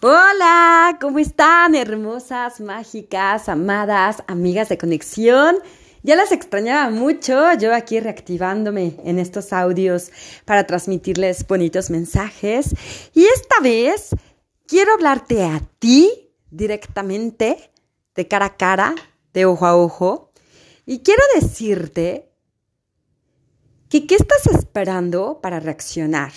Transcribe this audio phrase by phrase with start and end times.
[0.00, 1.74] Hola, ¿cómo están?
[1.74, 5.56] Hermosas, mágicas, amadas, amigas de conexión.
[6.04, 10.12] Ya las extrañaba mucho, yo aquí reactivándome en estos audios
[10.44, 12.76] para transmitirles bonitos mensajes.
[13.12, 14.10] Y esta vez
[14.68, 17.72] quiero hablarte a ti directamente,
[18.14, 18.94] de cara a cara,
[19.34, 20.30] de ojo a ojo.
[20.86, 22.30] Y quiero decirte
[23.88, 26.30] que qué estás esperando para reaccionar.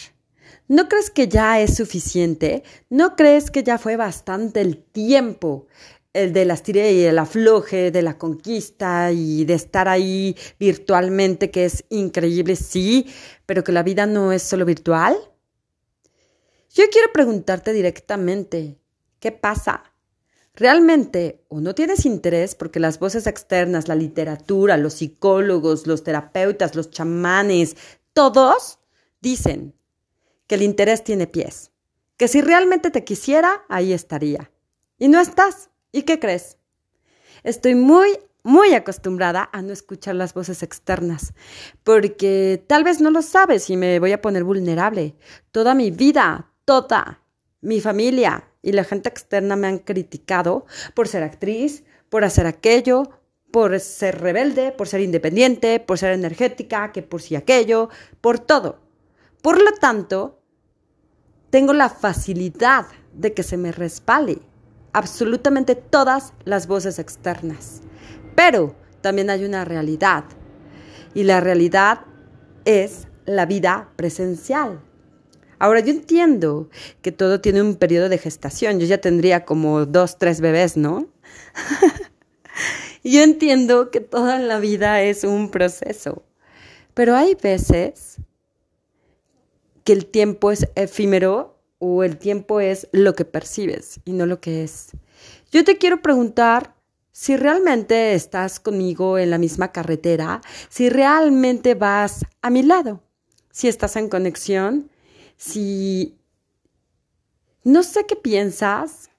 [0.71, 2.63] ¿No crees que ya es suficiente?
[2.89, 5.67] ¿No crees que ya fue bastante el tiempo?
[6.13, 11.51] El de las tire y el afloje, de la conquista y de estar ahí virtualmente,
[11.51, 13.05] que es increíble, sí,
[13.45, 15.17] pero que la vida no es solo virtual.
[16.73, 18.79] Yo quiero preguntarte directamente,
[19.19, 19.83] ¿qué pasa?
[20.55, 26.75] ¿Realmente o no tienes interés porque las voces externas, la literatura, los psicólogos, los terapeutas,
[26.75, 27.75] los chamanes,
[28.13, 28.79] todos
[29.19, 29.73] dicen
[30.51, 31.71] que el interés tiene pies,
[32.17, 34.51] que si realmente te quisiera, ahí estaría.
[34.97, 35.69] Y no estás.
[35.93, 36.57] ¿Y qué crees?
[37.43, 41.33] Estoy muy, muy acostumbrada a no escuchar las voces externas,
[41.85, 45.15] porque tal vez no lo sabes y me voy a poner vulnerable.
[45.53, 47.23] Toda mi vida, toda
[47.61, 53.09] mi familia y la gente externa me han criticado por ser actriz, por hacer aquello,
[53.51, 57.87] por ser rebelde, por ser independiente, por ser energética, que por si aquello,
[58.19, 58.81] por todo.
[59.41, 60.40] Por lo tanto,
[61.51, 64.39] tengo la facilidad de que se me respale
[64.93, 67.81] absolutamente todas las voces externas.
[68.35, 70.23] Pero también hay una realidad.
[71.13, 72.01] Y la realidad
[72.65, 74.81] es la vida presencial.
[75.59, 76.69] Ahora yo entiendo
[77.01, 78.79] que todo tiene un periodo de gestación.
[78.79, 81.07] Yo ya tendría como dos, tres bebés, ¿no?
[83.03, 86.23] yo entiendo que toda la vida es un proceso.
[86.93, 88.17] Pero hay veces
[89.83, 94.39] que el tiempo es efímero o el tiempo es lo que percibes y no lo
[94.39, 94.89] que es.
[95.51, 96.75] Yo te quiero preguntar
[97.11, 103.03] si realmente estás conmigo en la misma carretera, si realmente vas a mi lado,
[103.51, 104.89] si estás en conexión,
[105.37, 106.17] si
[107.63, 109.09] no sé qué piensas,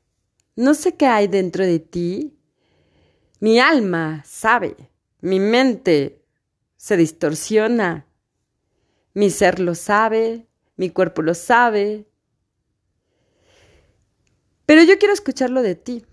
[0.57, 2.39] no sé qué hay dentro de ti.
[3.41, 4.77] Mi alma sabe,
[5.21, 6.25] mi mente
[6.77, 8.07] se distorsiona,
[9.15, 10.47] mi ser lo sabe,
[10.77, 12.07] mi cuerpo lo sabe.
[14.67, 16.05] Pero yo quiero escucharlo de ti,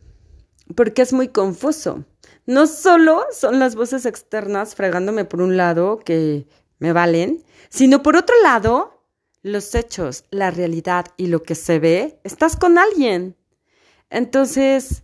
[0.76, 2.06] porque es muy confuso.
[2.46, 6.48] No solo son las voces externas fregándome por un lado que
[6.80, 9.06] me valen, sino por otro lado,
[9.42, 13.38] los hechos, la realidad y lo que se ve, estás con alguien.
[14.10, 15.04] Entonces,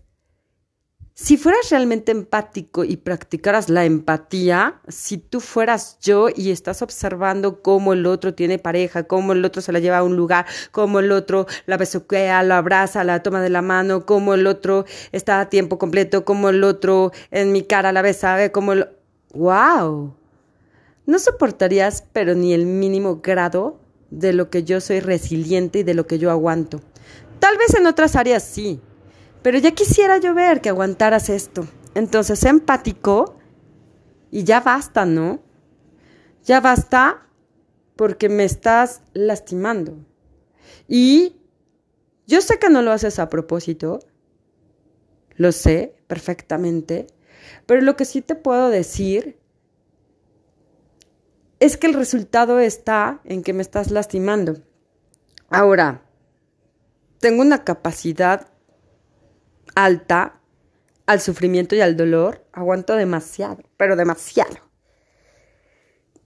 [1.17, 7.61] si fueras realmente empático y practicaras la empatía, si tú fueras yo y estás observando
[7.61, 10.99] cómo el otro tiene pareja, cómo el otro se la lleva a un lugar, cómo
[10.99, 14.83] el otro la besuquea, la abraza, la toma de la mano, cómo el otro
[15.13, 18.89] está a tiempo completo, cómo el otro en mi cara la besa, cómo el...
[19.33, 20.17] ¡Wow!
[21.05, 25.93] No soportarías, pero ni el mínimo grado de lo que yo soy resiliente y de
[25.93, 26.81] lo que yo aguanto.
[27.39, 28.81] Tal vez en otras áreas sí,
[29.45, 31.67] pero ya quisiera yo ver que aguantaras esto.
[31.93, 33.37] Entonces, empático
[34.31, 35.39] y ya basta, ¿no?
[36.45, 37.27] Ya basta
[37.95, 40.03] porque me estás lastimando.
[40.87, 41.35] Y
[42.25, 43.99] yo sé que no lo haces a propósito,
[45.35, 47.05] lo sé perfectamente,
[47.67, 49.37] pero lo que sí te puedo decir
[51.59, 54.63] es que el resultado está en que me estás lastimando.
[55.49, 56.01] Ahora,
[57.19, 58.54] tengo una capacidad
[59.75, 60.39] alta
[61.05, 64.57] al sufrimiento y al dolor, aguanto demasiado, pero demasiado.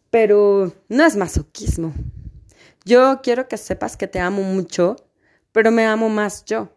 [0.09, 1.93] Pero no es masoquismo.
[2.85, 4.95] Yo quiero que sepas que te amo mucho,
[5.51, 6.69] pero me amo más yo.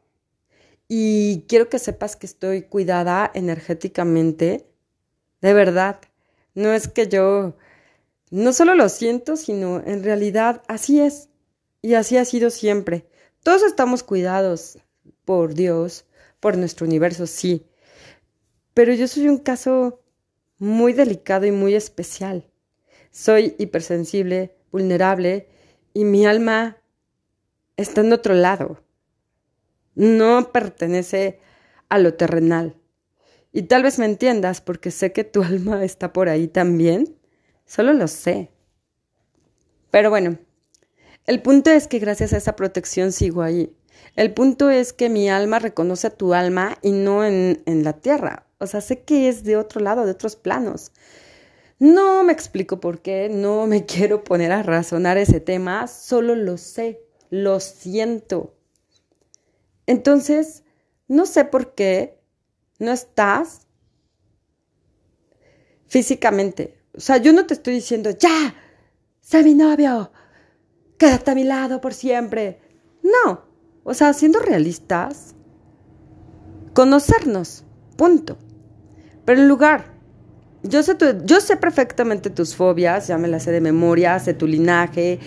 [0.88, 4.66] Y quiero que sepas que estoy cuidada energéticamente.
[5.40, 6.00] De verdad.
[6.54, 7.56] No es que yo
[8.30, 11.30] no solo lo siento, sino en realidad así es.
[11.80, 13.06] Y así ha sido siempre.
[13.42, 14.78] Todos estamos cuidados
[15.24, 16.04] por Dios,
[16.42, 17.68] por nuestro universo, sí.
[18.74, 20.02] Pero yo soy un caso
[20.58, 22.50] muy delicado y muy especial.
[23.12, 25.46] Soy hipersensible, vulnerable
[25.94, 26.78] y mi alma
[27.76, 28.82] está en otro lado.
[29.94, 31.38] No pertenece
[31.88, 32.76] a lo terrenal.
[33.52, 37.16] Y tal vez me entiendas porque sé que tu alma está por ahí también.
[37.66, 38.50] Solo lo sé.
[39.92, 40.38] Pero bueno,
[41.26, 43.76] el punto es que gracias a esa protección sigo ahí.
[44.16, 47.94] El punto es que mi alma reconoce a tu alma y no en, en la
[47.94, 48.46] tierra.
[48.58, 50.92] O sea, sé que es de otro lado, de otros planos.
[51.78, 56.56] No me explico por qué, no me quiero poner a razonar ese tema, solo lo
[56.58, 58.54] sé, lo siento.
[59.86, 60.62] Entonces,
[61.08, 62.20] no sé por qué
[62.78, 63.66] no estás
[65.86, 66.78] físicamente.
[66.96, 68.54] O sea, yo no te estoy diciendo, ya,
[69.20, 70.12] sé mi novio,
[70.98, 72.60] quédate a mi lado por siempre.
[73.02, 73.44] No,
[73.84, 75.34] o sea, siendo realistas,
[76.74, 77.64] conocernos,
[77.96, 78.36] punto.
[79.24, 79.92] Pero en lugar,
[80.62, 84.46] yo sé, yo sé perfectamente tus fobias, ya me las sé de memoria, sé tu
[84.46, 85.18] linaje,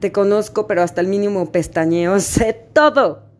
[0.00, 3.30] te conozco, pero hasta el mínimo pestañeo, sé todo.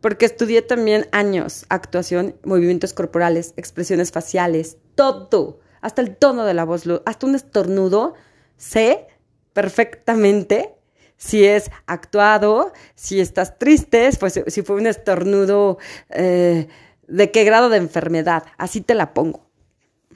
[0.00, 6.64] Porque estudié también años, actuación, movimientos corporales, expresiones faciales, todo, hasta el tono de la
[6.64, 8.14] voz, hasta un estornudo,
[8.56, 9.06] sé
[9.52, 10.77] perfectamente
[11.18, 15.78] si es actuado, si estás triste, pues si fue un estornudo,
[16.10, 16.68] eh,
[17.08, 19.50] de qué grado de enfermedad, así te la pongo.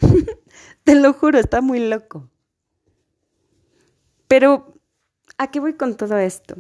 [0.84, 2.30] te lo juro, está muy loco.
[4.28, 4.74] Pero,
[5.38, 6.56] ¿a qué voy con todo esto?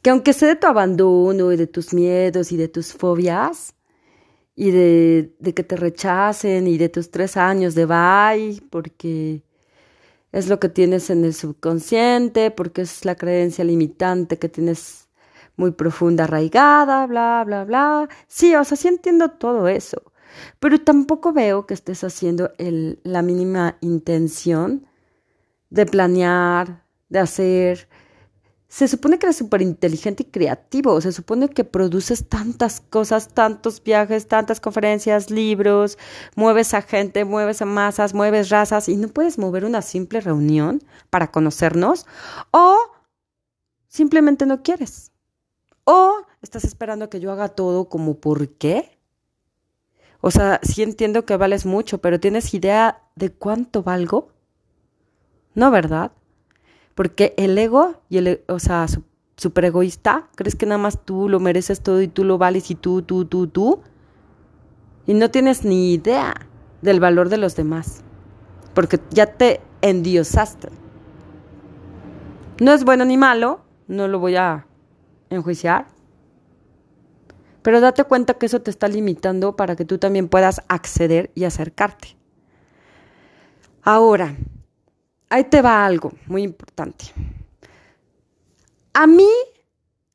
[0.00, 3.74] Que aunque sé de tu abandono y de tus miedos y de tus fobias,
[4.54, 9.42] y de, de que te rechacen y de tus tres años de bye, porque
[10.38, 15.08] es lo que tienes en el subconsciente, porque es la creencia limitante que tienes
[15.56, 18.08] muy profunda, arraigada, bla, bla, bla.
[18.28, 20.12] Sí, o sea, sí entiendo todo eso,
[20.60, 24.86] pero tampoco veo que estés haciendo el, la mínima intención
[25.70, 27.87] de planear, de hacer,
[28.68, 33.82] se supone que eres súper inteligente y creativo, se supone que produces tantas cosas, tantos
[33.82, 35.96] viajes, tantas conferencias, libros,
[36.36, 40.82] mueves a gente, mueves a masas, mueves razas y no puedes mover una simple reunión
[41.08, 42.06] para conocernos
[42.50, 42.76] o
[43.88, 45.12] simplemente no quieres.
[45.84, 48.98] O estás esperando que yo haga todo como por qué.
[50.20, 54.32] O sea, sí entiendo que vales mucho, pero ¿tienes idea de cuánto valgo?
[55.54, 56.12] No, ¿verdad?
[56.98, 58.84] Porque el ego y el, o sea,
[59.36, 62.74] súper egoísta, crees que nada más tú lo mereces todo y tú lo vales y
[62.74, 63.82] tú, tú, tú, tú.
[65.06, 66.34] Y no tienes ni idea
[66.82, 68.02] del valor de los demás.
[68.74, 70.70] Porque ya te endiosaste.
[72.60, 74.66] No es bueno ni malo, no lo voy a
[75.30, 75.86] enjuiciar.
[77.62, 81.44] Pero date cuenta que eso te está limitando para que tú también puedas acceder y
[81.44, 82.16] acercarte.
[83.84, 84.34] Ahora,
[85.30, 87.06] ahí te va algo muy importante.
[88.92, 89.28] A mí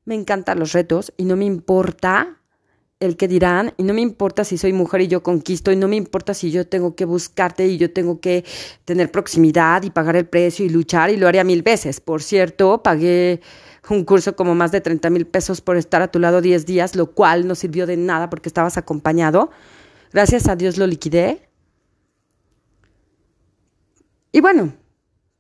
[0.06, 2.38] me encantan los retos y no me importa
[3.00, 5.88] el que dirán y no me importa si soy mujer y yo conquisto y no
[5.88, 8.46] me importa si yo tengo que buscarte y yo tengo que
[8.86, 12.00] tener proximidad y pagar el precio y luchar y lo haría mil veces.
[12.00, 13.42] Por cierto, pagué
[13.90, 16.96] un curso como más de 30 mil pesos por estar a tu lado 10 días,
[16.96, 19.52] lo cual no sirvió de nada porque estabas acompañado.
[20.14, 21.50] Gracias a Dios lo liquidé.
[24.32, 24.74] Y bueno,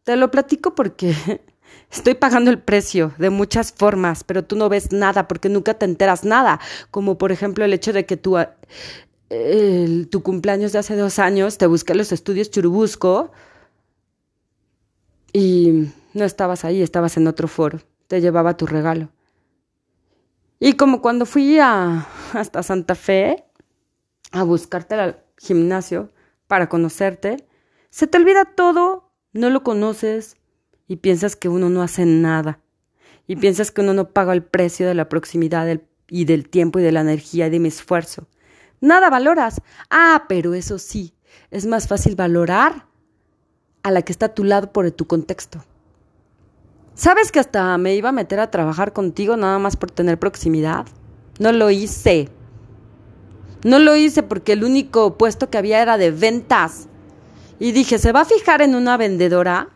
[0.03, 1.15] te lo platico porque
[1.91, 5.85] estoy pagando el precio de muchas formas, pero tú no ves nada porque nunca te
[5.85, 6.59] enteras nada.
[6.91, 8.37] Como por ejemplo el hecho de que tu,
[10.09, 13.31] tu cumpleaños de hace dos años te busqué los estudios Churubusco
[15.31, 17.79] y no estabas ahí, estabas en otro foro.
[18.07, 19.09] Te llevaba tu regalo.
[20.59, 23.43] Y como cuando fui a, hasta Santa Fe
[24.31, 26.11] a buscarte al gimnasio
[26.47, 27.47] para conocerte,
[27.89, 30.37] se te olvida todo no lo conoces
[30.87, 32.59] y piensas que uno no hace nada.
[33.27, 35.67] Y piensas que uno no paga el precio de la proximidad
[36.07, 38.27] y del tiempo y de la energía y de mi esfuerzo.
[38.81, 39.61] Nada valoras.
[39.89, 41.13] Ah, pero eso sí,
[41.51, 42.85] es más fácil valorar
[43.81, 45.63] a la que está a tu lado por tu contexto.
[46.95, 50.85] ¿Sabes que hasta me iba a meter a trabajar contigo nada más por tener proximidad?
[51.39, 52.29] No lo hice.
[53.63, 56.87] No lo hice porque el único puesto que había era de ventas.
[57.63, 59.69] Y dije, ¿se va a fijar en una vendedora?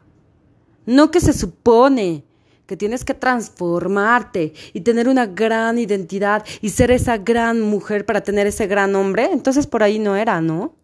[0.85, 2.25] No que se supone
[2.65, 8.19] que tienes que transformarte y tener una gran identidad y ser esa gran mujer para
[8.19, 9.29] tener ese gran hombre.
[9.31, 10.75] Entonces por ahí no era, ¿no?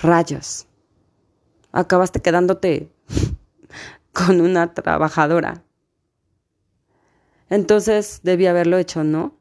[0.00, 0.68] Rayos.
[1.72, 2.92] Acabaste quedándote
[4.12, 5.64] con una trabajadora.
[7.50, 9.36] Entonces debí haberlo hecho, ¿no?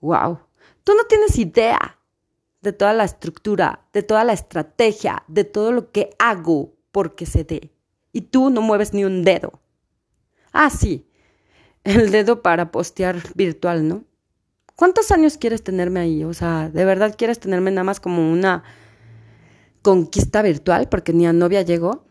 [0.00, 0.38] Wow.
[0.84, 1.95] Tú no tienes idea
[2.66, 7.44] de toda la estructura, de toda la estrategia, de todo lo que hago porque se
[7.44, 7.70] dé.
[8.12, 9.60] Y tú no mueves ni un dedo.
[10.52, 11.08] Ah, sí,
[11.84, 14.02] el dedo para postear virtual, ¿no?
[14.74, 16.24] ¿Cuántos años quieres tenerme ahí?
[16.24, 18.64] O sea, ¿de verdad quieres tenerme nada más como una
[19.82, 22.04] conquista virtual porque ni a novia llegó?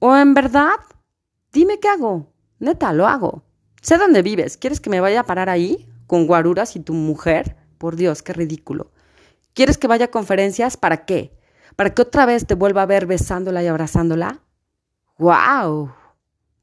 [0.00, 0.72] ¿O en verdad?
[1.52, 2.32] Dime qué hago.
[2.58, 3.44] Neta, lo hago.
[3.80, 4.56] Sé dónde vives.
[4.56, 7.56] ¿Quieres que me vaya a parar ahí con guaruras y tu mujer?
[7.78, 8.91] Por Dios, qué ridículo.
[9.54, 10.76] ¿Quieres que vaya a conferencias?
[10.76, 11.36] ¿Para qué?
[11.76, 14.40] ¿Para que otra vez te vuelva a ver besándola y abrazándola?
[15.18, 15.92] ¡Wow!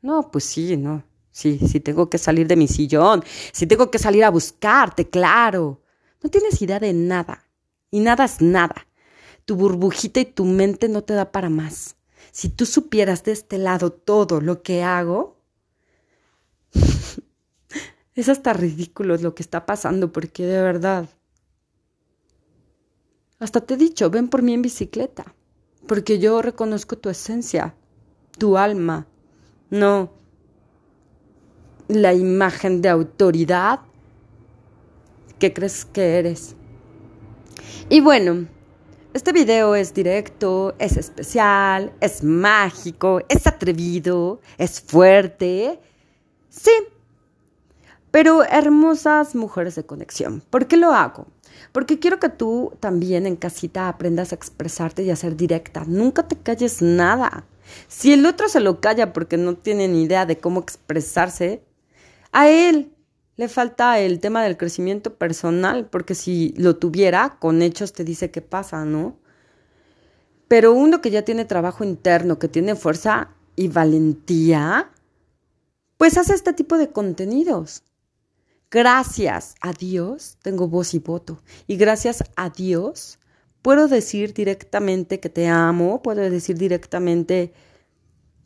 [0.02, 1.04] No, pues sí, no.
[1.32, 5.82] Sí, sí tengo que salir de mi sillón, sí tengo que salir a buscarte, claro.
[6.22, 7.46] No tienes idea de nada.
[7.92, 8.88] Y nada es nada.
[9.46, 11.96] Tu burbujita y tu mente no te da para más.
[12.32, 15.38] Si tú supieras de este lado todo lo que hago,
[18.16, 21.10] es hasta ridículo lo que está pasando, porque de verdad.
[23.40, 25.34] Hasta te he dicho, ven por mí en bicicleta,
[25.88, 27.74] porque yo reconozco tu esencia,
[28.38, 29.08] tu alma,
[29.70, 30.12] no
[31.88, 33.80] la imagen de autoridad
[35.40, 36.56] que crees que eres.
[37.90, 38.48] Y bueno,
[39.14, 45.80] este video es directo, es especial, es mágico, es atrevido, es fuerte.
[46.50, 46.72] Sí,
[48.12, 50.44] pero hermosas mujeres de conexión.
[50.50, 51.26] ¿Por qué lo hago?
[51.72, 55.84] Porque quiero que tú también en casita aprendas a expresarte y a ser directa.
[55.86, 57.46] Nunca te calles nada.
[57.88, 61.64] Si el otro se lo calla porque no tiene ni idea de cómo expresarse,
[62.32, 62.92] a él
[63.36, 68.32] le falta el tema del crecimiento personal, porque si lo tuviera, con hechos te dice
[68.32, 69.18] qué pasa, ¿no?
[70.48, 74.92] Pero uno que ya tiene trabajo interno, que tiene fuerza y valentía,
[75.98, 77.84] pues hace este tipo de contenidos.
[78.72, 81.42] Gracias a Dios tengo voz y voto.
[81.66, 83.18] Y gracias a Dios
[83.64, 87.52] puedo decir directamente que te amo, puedo decir directamente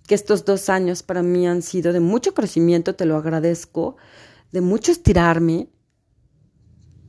[0.07, 3.97] que estos dos años para mí han sido de mucho crecimiento, te lo agradezco,
[4.53, 5.67] de mucho estirarme,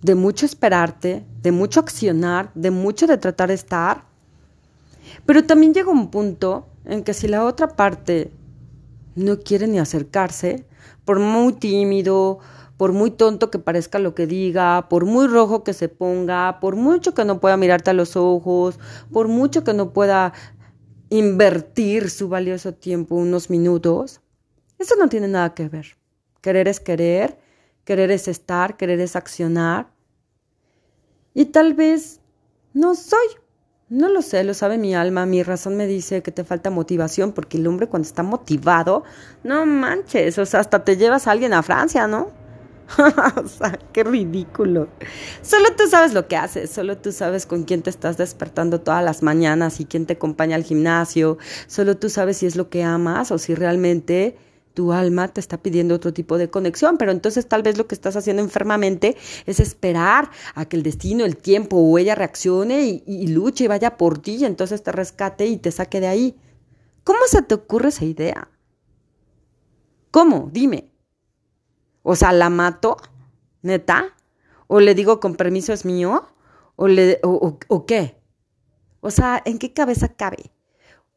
[0.02, 4.06] de mucho esperarte, de mucho accionar, de mucho de tratar de estar.
[5.24, 8.32] Pero también llega un punto en que si la otra parte
[9.14, 10.66] no quiere ni acercarse,
[11.04, 12.40] por muy tímido,
[12.76, 16.76] por muy tonto que parezca lo que diga, por muy rojo que se ponga, por
[16.76, 18.78] mucho que no pueda mirarte a los ojos,
[19.12, 20.32] por mucho que no pueda
[21.10, 24.20] invertir su valioso tiempo unos minutos,
[24.78, 25.96] eso no tiene nada que ver.
[26.40, 27.38] Querer es querer,
[27.84, 29.88] querer es estar, querer es accionar.
[31.32, 32.20] Y tal vez
[32.72, 33.26] no soy.
[33.88, 37.32] No lo sé, lo sabe mi alma, mi razón me dice que te falta motivación,
[37.32, 39.04] porque el hombre cuando está motivado,
[39.44, 42.43] no manches, o sea, hasta te llevas a alguien a Francia, ¿no?
[43.36, 44.88] o sea, qué ridículo.
[45.42, 49.04] Solo tú sabes lo que haces, solo tú sabes con quién te estás despertando todas
[49.04, 52.82] las mañanas y quién te acompaña al gimnasio, solo tú sabes si es lo que
[52.82, 54.36] amas o si realmente
[54.74, 57.94] tu alma te está pidiendo otro tipo de conexión, pero entonces tal vez lo que
[57.94, 63.26] estás haciendo enfermamente es esperar a que el destino, el tiempo o ella reaccione y,
[63.28, 66.36] luche y vaya por ti y entonces te rescate y te saque de ahí.
[67.04, 68.48] ¿Cómo se te ocurre esa idea?
[70.10, 70.50] ¿Cómo?
[70.52, 70.93] Dime.
[72.04, 72.98] O sea, ¿la mato?
[73.62, 74.14] ¿Neta?
[74.68, 76.28] ¿O le digo con permiso es mío?
[76.76, 78.20] ¿O, le, o, o qué?
[79.00, 80.52] O sea, ¿en qué cabeza cabe?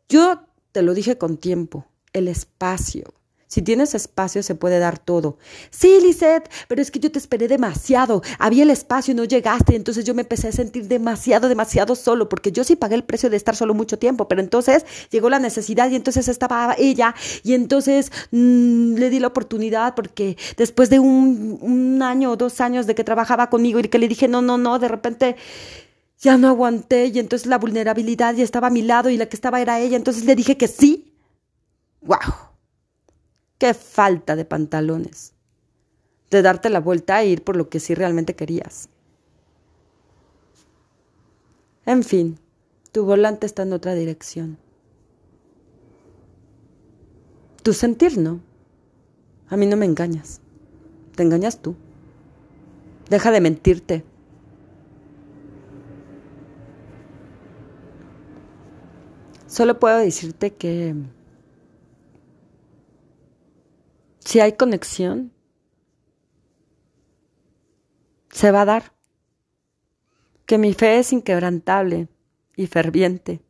[0.07, 3.13] Yo te lo dije con tiempo, el espacio.
[3.47, 5.37] Si tienes espacio se puede dar todo.
[5.69, 8.21] Sí, Lisette, pero es que yo te esperé demasiado.
[8.39, 9.75] Había el espacio y no llegaste.
[9.75, 13.29] Entonces yo me empecé a sentir demasiado, demasiado solo, porque yo sí pagué el precio
[13.29, 14.27] de estar solo mucho tiempo.
[14.27, 19.27] Pero entonces llegó la necesidad y entonces estaba ella y entonces mm, le di la
[19.27, 23.83] oportunidad porque después de un, un año o dos años de que trabajaba conmigo y
[23.83, 25.37] que le dije no, no, no, de repente
[26.19, 29.35] ya no aguanté y entonces la vulnerabilidad ya estaba a mi lado y la que
[29.35, 29.95] estaba era ella.
[29.95, 31.13] Entonces le dije que sí.
[32.01, 32.46] ¡Wow!
[33.57, 35.33] Qué falta de pantalones.
[36.29, 38.89] De darte la vuelta e ir por lo que sí realmente querías.
[41.85, 42.37] En fin,
[42.91, 44.57] tu volante está en otra dirección.
[47.63, 48.41] Tu sentir no.
[49.49, 50.41] A mí no me engañas.
[51.15, 51.75] Te engañas tú.
[53.09, 54.03] Deja de mentirte.
[59.47, 60.93] Solo puedo decirte que
[64.27, 65.31] Si hay conexión,
[68.29, 68.93] se va a dar.
[70.45, 72.09] Que mi fe es inquebrantable
[72.57, 73.41] y ferviente.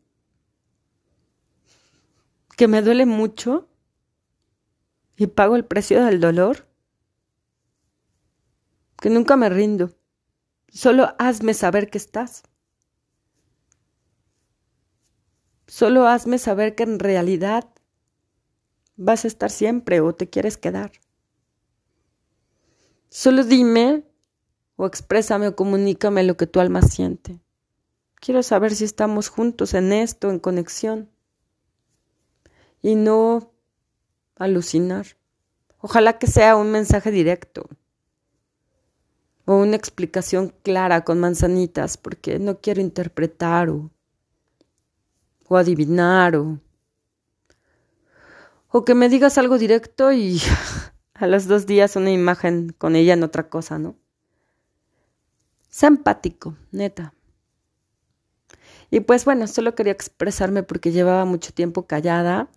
[2.56, 3.68] Que me duele mucho
[5.16, 6.68] y pago el precio del dolor.
[9.02, 9.96] Que nunca me rindo.
[10.68, 12.44] Solo hazme saber que estás.
[15.66, 17.68] Solo hazme saber que en realidad
[18.98, 20.92] vas a estar siempre o te quieres quedar.
[23.10, 24.04] Solo dime
[24.76, 27.40] o exprésame o comunícame lo que tu alma siente.
[28.20, 31.10] Quiero saber si estamos juntos en esto, en conexión.
[32.82, 33.54] Y no
[34.36, 35.06] alucinar.
[35.80, 37.70] Ojalá que sea un mensaje directo
[39.46, 43.90] o una explicación clara con manzanitas, porque no quiero interpretar o,
[45.48, 46.60] o adivinar o
[48.70, 50.42] o que me digas algo directo y
[51.14, 53.96] a los dos días una imagen con ella en otra cosa, ¿no?
[55.70, 57.14] Sea empático, neta.
[58.90, 62.50] Y pues bueno, solo quería expresarme porque llevaba mucho tiempo callada.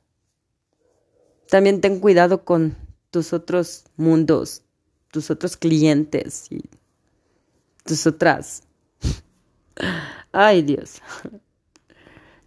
[1.48, 2.76] También ten cuidado con
[3.10, 4.62] tus otros mundos,
[5.10, 6.62] tus otros clientes y
[7.84, 8.62] tus otras...
[10.32, 11.02] Ay Dios.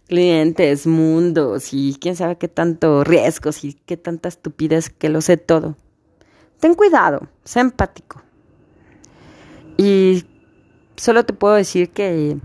[0.08, 5.36] Clientes, mundos y quién sabe qué tanto riesgos y qué tanta estupidez que lo sé
[5.36, 5.76] todo.
[6.60, 8.22] Ten cuidado, sé empático.
[9.76, 10.24] Y
[10.96, 12.36] solo te puedo decir que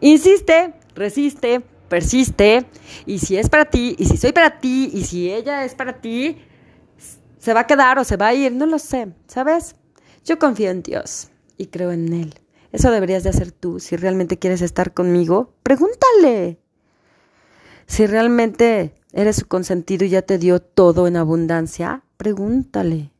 [0.00, 2.66] insiste, resiste, persiste.
[3.06, 6.00] Y si es para ti, y si soy para ti, y si ella es para
[6.00, 6.38] ti,
[7.38, 9.76] se va a quedar o se va a ir, no lo sé, ¿sabes?
[10.24, 12.34] Yo confío en Dios y creo en Él.
[12.72, 13.78] Eso deberías de hacer tú.
[13.78, 16.58] Si realmente quieres estar conmigo, pregúntale.
[17.86, 23.12] Si realmente eres su consentido y ya te dio todo en abundancia, pregúntale.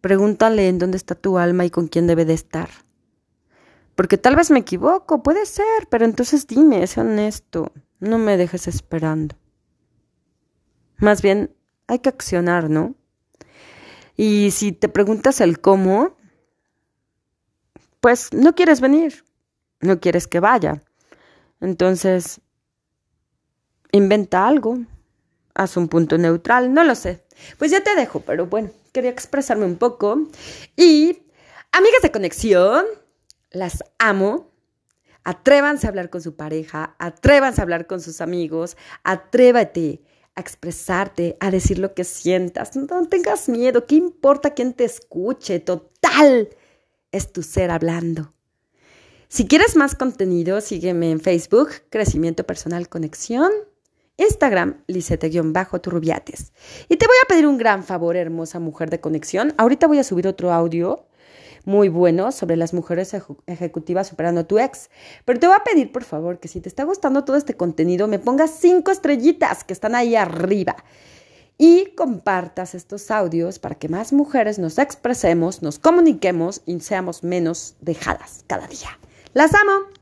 [0.00, 2.68] Pregúntale en dónde está tu alma y con quién debe de estar.
[3.94, 8.68] Porque tal vez me equivoco, puede ser, pero entonces dime, sé honesto, no me dejes
[8.68, 9.34] esperando.
[10.98, 11.52] Más bien,
[11.88, 12.94] hay que accionar, ¿no?
[14.16, 16.16] Y si te preguntas el cómo,
[18.00, 19.24] pues no quieres venir,
[19.80, 20.84] no quieres que vaya.
[21.60, 22.40] Entonces,
[23.92, 24.78] inventa algo,
[25.54, 27.24] haz un punto neutral, no lo sé.
[27.58, 30.28] Pues ya te dejo, pero bueno, quería expresarme un poco.
[30.76, 31.22] Y,
[31.72, 32.84] amigas de conexión,
[33.50, 34.50] las amo.
[35.24, 40.00] Atrévanse a hablar con su pareja, atrévanse a hablar con sus amigos, atrévate
[40.34, 42.74] a expresarte, a decir lo que sientas.
[42.76, 45.60] No tengas miedo, ¿qué importa quién te escuche?
[45.60, 46.48] Total,
[47.12, 48.32] es tu ser hablando.
[49.28, 53.52] Si quieres más contenido, sígueme en Facebook, Crecimiento Personal Conexión,
[54.18, 56.52] Instagram, Lisete-Turrubiates.
[56.88, 59.54] Y te voy a pedir un gran favor, hermosa mujer de conexión.
[59.56, 61.06] Ahorita voy a subir otro audio
[61.64, 63.14] muy bueno sobre las mujeres
[63.46, 64.90] ejecutivas superando a tu ex.
[65.24, 68.08] Pero te voy a pedir, por favor, que si te está gustando todo este contenido,
[68.08, 70.76] me pongas cinco estrellitas que están ahí arriba
[71.58, 77.74] y compartas estos audios para que más mujeres nos expresemos, nos comuniquemos y seamos menos
[77.80, 78.98] dejadas cada día.
[79.34, 79.97] Las amo.